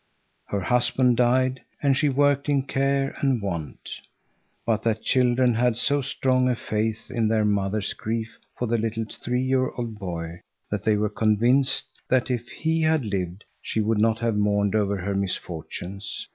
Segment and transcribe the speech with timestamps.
[0.47, 4.01] Her husband died and she worked in care and want.
[4.65, 9.05] But the children had so strong a faith in their mother's grief for the little
[9.07, 10.41] three year old boy,
[10.71, 14.97] that they were convinced that if he had lived she would not have mourned over
[14.97, 16.27] her misfortunes.